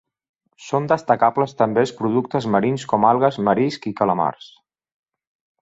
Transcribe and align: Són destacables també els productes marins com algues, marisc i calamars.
Són 0.67 0.87
destacables 0.91 1.53
també 1.59 1.83
els 1.87 1.93
productes 1.99 2.49
marins 2.57 2.89
com 2.95 3.07
algues, 3.13 3.41
marisc 3.51 3.89
i 3.93 3.97
calamars. 4.01 4.53